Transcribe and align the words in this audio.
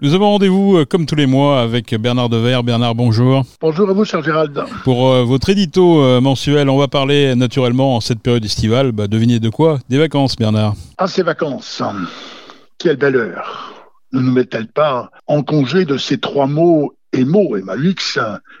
Nous 0.00 0.14
avons 0.14 0.26
rendez-vous 0.30 0.76
euh, 0.76 0.84
comme 0.84 1.06
tous 1.06 1.16
les 1.16 1.26
mois 1.26 1.60
avec 1.60 1.92
Bernard 1.96 2.28
Dever. 2.28 2.60
Bernard, 2.62 2.94
bonjour. 2.94 3.42
Bonjour 3.60 3.90
à 3.90 3.92
vous, 3.92 4.04
cher 4.04 4.22
Gérald. 4.22 4.62
Pour 4.84 5.08
euh, 5.08 5.24
votre 5.24 5.48
édito 5.48 6.00
euh, 6.00 6.20
mensuel, 6.20 6.68
on 6.68 6.78
va 6.78 6.86
parler 6.86 7.34
naturellement 7.34 7.96
en 7.96 8.00
cette 8.00 8.20
période 8.20 8.44
estivale. 8.44 8.92
Bah, 8.92 9.08
devinez 9.08 9.40
de 9.40 9.48
quoi? 9.48 9.80
Des 9.88 9.98
vacances, 9.98 10.36
Bernard. 10.36 10.74
Ah, 10.98 11.08
ces 11.08 11.24
vacances. 11.24 11.82
Quelle 12.78 12.96
belle 12.96 13.16
heure. 13.16 13.77
Ne 14.12 14.20
nous 14.20 14.32
met-elle 14.32 14.68
pas 14.68 15.10
en 15.26 15.42
congé 15.42 15.84
de 15.84 15.98
ces 15.98 16.18
trois 16.18 16.46
mots 16.46 16.94
et 17.12 17.24
mots 17.24 17.56
et 17.56 17.62
malux, 17.62 18.18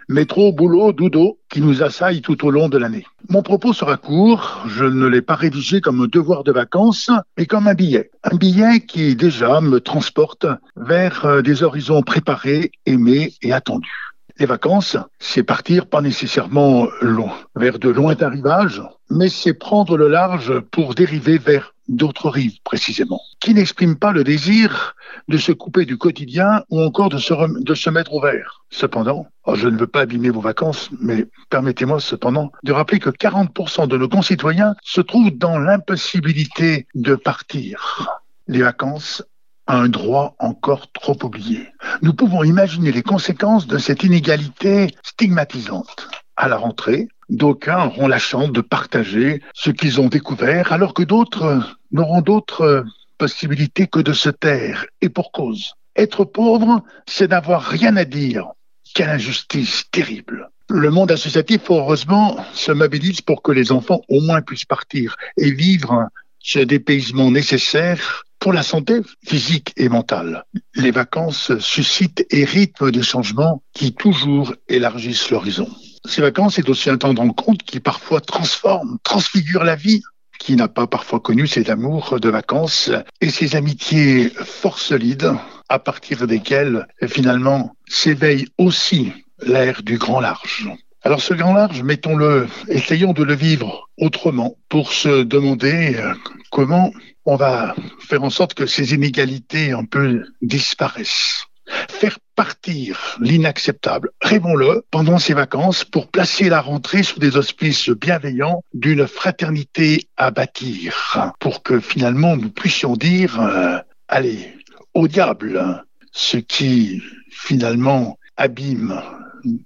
métro, 0.08 0.52
boulot, 0.52 0.92
dodo, 0.92 1.38
qui 1.50 1.60
nous 1.60 1.82
assaillent 1.82 2.22
tout 2.22 2.46
au 2.46 2.50
long 2.50 2.68
de 2.68 2.78
l'année. 2.78 3.04
Mon 3.28 3.42
propos 3.42 3.72
sera 3.72 3.96
court, 3.96 4.62
je 4.66 4.84
ne 4.84 5.06
l'ai 5.06 5.22
pas 5.22 5.34
rédigé 5.34 5.80
comme 5.80 6.00
un 6.00 6.06
devoir 6.06 6.44
de 6.44 6.52
vacances, 6.52 7.10
mais 7.36 7.46
comme 7.46 7.66
un 7.66 7.74
billet. 7.74 8.10
Un 8.24 8.36
billet 8.36 8.80
qui 8.80 9.16
déjà 9.16 9.60
me 9.60 9.80
transporte 9.80 10.46
vers 10.76 11.26
euh, 11.26 11.42
des 11.42 11.62
horizons 11.62 12.02
préparés, 12.02 12.72
aimés 12.86 13.34
et 13.42 13.52
attendus. 13.52 14.07
Les 14.38 14.46
vacances, 14.46 14.96
c'est 15.18 15.42
partir 15.42 15.86
pas 15.86 16.00
nécessairement 16.00 16.86
long, 17.00 17.30
vers 17.56 17.80
de 17.80 17.88
lointains 17.88 18.28
rivages, 18.28 18.82
mais 19.10 19.28
c'est 19.28 19.52
prendre 19.52 19.96
le 19.96 20.06
large 20.06 20.60
pour 20.70 20.94
dériver 20.94 21.38
vers 21.38 21.74
d'autres 21.88 22.30
rives 22.30 22.60
précisément, 22.62 23.20
qui 23.40 23.52
n'expriment 23.52 23.98
pas 23.98 24.12
le 24.12 24.22
désir 24.22 24.94
de 25.26 25.38
se 25.38 25.50
couper 25.50 25.86
du 25.86 25.98
quotidien 25.98 26.62
ou 26.70 26.80
encore 26.80 27.08
de 27.08 27.18
se, 27.18 27.34
de 27.64 27.74
se 27.74 27.90
mettre 27.90 28.14
au 28.14 28.20
vert. 28.20 28.64
Cependant, 28.70 29.26
oh, 29.44 29.56
je 29.56 29.66
ne 29.66 29.76
veux 29.76 29.88
pas 29.88 30.02
abîmer 30.02 30.30
vos 30.30 30.40
vacances, 30.40 30.88
mais 31.00 31.26
permettez-moi 31.50 31.98
cependant 31.98 32.52
de 32.62 32.70
rappeler 32.72 33.00
que 33.00 33.10
40% 33.10 33.88
de 33.88 33.96
nos 33.96 34.08
concitoyens 34.08 34.76
se 34.84 35.00
trouvent 35.00 35.36
dans 35.36 35.58
l'impossibilité 35.58 36.86
de 36.94 37.16
partir. 37.16 38.20
Les 38.46 38.62
vacances 38.62 39.24
un 39.68 39.88
droit 39.88 40.34
encore 40.38 40.90
trop 40.92 41.16
oublié. 41.22 41.68
Nous 42.02 42.14
pouvons 42.14 42.42
imaginer 42.42 42.90
les 42.90 43.02
conséquences 43.02 43.66
de 43.66 43.78
cette 43.78 44.02
inégalité 44.02 44.94
stigmatisante. 45.02 46.08
À 46.36 46.48
la 46.48 46.56
rentrée, 46.56 47.08
d'aucuns 47.28 47.86
auront 47.86 48.08
la 48.08 48.18
chance 48.18 48.50
de 48.50 48.62
partager 48.62 49.42
ce 49.52 49.70
qu'ils 49.70 50.00
ont 50.00 50.08
découvert, 50.08 50.72
alors 50.72 50.94
que 50.94 51.02
d'autres 51.02 51.60
n'auront 51.92 52.22
d'autres 52.22 52.84
possibilités 53.18 53.86
que 53.86 54.00
de 54.00 54.14
se 54.14 54.30
taire, 54.30 54.86
et 55.02 55.10
pour 55.10 55.32
cause. 55.32 55.74
Être 55.96 56.24
pauvre, 56.24 56.82
c'est 57.06 57.30
n'avoir 57.30 57.62
rien 57.62 57.96
à 57.96 58.04
dire. 58.04 58.46
Quelle 58.94 59.10
injustice 59.10 59.84
terrible. 59.90 60.48
Le 60.70 60.90
monde 60.90 61.10
associatif, 61.10 61.62
heureusement, 61.70 62.36
se 62.54 62.72
mobilise 62.72 63.20
pour 63.20 63.42
que 63.42 63.52
les 63.52 63.72
enfants 63.72 64.00
au 64.08 64.20
moins 64.20 64.40
puissent 64.40 64.64
partir 64.64 65.16
et 65.36 65.50
vivre 65.50 66.08
ce 66.38 66.60
dépaysement 66.60 67.30
nécessaire 67.30 68.24
pour 68.38 68.52
la 68.52 68.62
santé 68.62 69.00
physique 69.24 69.72
et 69.76 69.88
mentale. 69.88 70.44
Les 70.74 70.90
vacances 70.90 71.58
suscitent 71.58 72.26
et 72.30 72.44
rythment 72.44 72.90
des 72.90 73.02
changements 73.02 73.62
qui 73.72 73.92
toujours 73.92 74.54
élargissent 74.68 75.30
l'horizon. 75.30 75.68
Ces 76.04 76.22
vacances, 76.22 76.54
c'est 76.54 76.68
aussi 76.68 76.90
un 76.90 76.96
temps 76.96 77.14
de 77.14 77.20
rencontre 77.20 77.64
qui 77.64 77.80
parfois 77.80 78.20
transforme, 78.20 78.98
transfigure 79.02 79.64
la 79.64 79.76
vie 79.76 80.02
qui 80.38 80.56
n'a 80.56 80.68
pas 80.68 80.86
parfois 80.86 81.20
connu 81.20 81.46
ses 81.46 81.68
amours 81.70 82.20
de 82.20 82.28
vacances 82.28 82.90
et 83.20 83.30
ses 83.30 83.56
amitiés 83.56 84.30
fort 84.30 84.78
solides 84.78 85.32
à 85.68 85.78
partir 85.78 86.26
desquelles 86.26 86.86
finalement 87.06 87.74
s'éveille 87.88 88.46
aussi 88.56 89.12
l'ère 89.42 89.82
du 89.82 89.98
grand 89.98 90.20
large. 90.20 90.68
Alors 91.04 91.22
ce 91.22 91.32
grand 91.32 91.54
large, 91.54 91.82
mettons-le, 91.82 92.48
essayons 92.68 93.12
de 93.12 93.22
le 93.22 93.34
vivre 93.34 93.88
autrement 93.98 94.56
pour 94.68 94.92
se 94.92 95.22
demander 95.22 95.94
euh, 95.96 96.12
comment 96.50 96.92
on 97.24 97.36
va 97.36 97.76
faire 98.00 98.24
en 98.24 98.30
sorte 98.30 98.54
que 98.54 98.66
ces 98.66 98.94
inégalités 98.94 99.70
un 99.70 99.84
peu 99.84 100.24
disparaissent. 100.42 101.44
Faire 101.88 102.18
partir 102.34 103.16
l'inacceptable, 103.20 104.10
rêvons-le, 104.20 104.82
pendant 104.90 105.18
ces 105.18 105.34
vacances 105.34 105.84
pour 105.84 106.08
placer 106.08 106.48
la 106.48 106.60
rentrée 106.60 107.02
sous 107.02 107.20
des 107.20 107.36
auspices 107.36 107.90
bienveillants 107.90 108.62
d'une 108.74 109.06
fraternité 109.06 110.08
à 110.16 110.30
bâtir, 110.30 111.32
pour 111.38 111.62
que 111.62 111.78
finalement 111.78 112.36
nous 112.36 112.50
puissions 112.50 112.96
dire, 112.96 113.40
euh, 113.40 113.78
allez, 114.08 114.52
au 114.94 115.06
diable, 115.06 115.84
ce 116.12 116.38
qui 116.38 117.02
finalement 117.30 118.18
abîme 118.36 119.00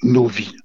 nos 0.03 0.27
vies 0.27 0.57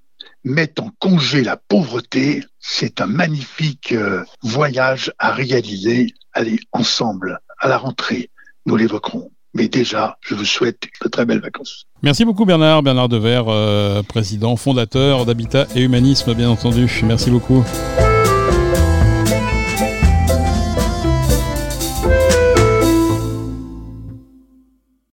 met 0.48 0.80
en 0.80 0.90
congé 1.00 1.44
la 1.44 1.58
pauvreté, 1.58 2.44
c'est 2.60 3.02
un 3.02 3.08
magnifique 3.08 3.92
euh, 3.92 4.24
voyage 4.42 5.12
à 5.20 5.32
réaliser. 5.32 6.14
Allez, 6.34 6.60
ensemble, 6.72 7.40
à 7.60 7.68
la 7.68 7.78
rentrée, 7.78 8.30
nous 8.66 8.76
l'évoquerons. 8.76 9.32
Mais 9.54 9.68
déjà, 9.68 10.18
je 10.22 10.36
vous 10.36 10.46
souhaite 10.46 10.84
de 11.04 11.10
très 11.10 11.26
belles 11.26 11.42
vacances. 11.42 11.86
Merci 12.04 12.26
beaucoup 12.26 12.46
Bernard, 12.46 12.84
Bernard 12.84 13.10
Dever, 13.10 13.44
euh, 13.48 14.04
président 14.04 14.56
fondateur 14.56 15.26
d'Habitat 15.26 15.68
et 15.76 15.82
Humanisme, 15.82 16.34
bien 16.36 16.50
entendu. 16.50 16.88
Merci 17.04 17.32
beaucoup. 17.32 17.64